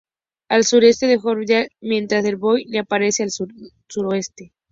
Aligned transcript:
Al 0.49 0.63
sureste 0.65 1.05
de 1.05 1.13
Alder 1.13 1.21
yace 1.21 1.45
Bose, 1.45 1.69
mientras 1.81 2.23
que 2.25 2.33
Boyle 2.33 2.79
aparece 2.79 3.21
al 3.21 3.29
sur-suroeste. 3.29 4.51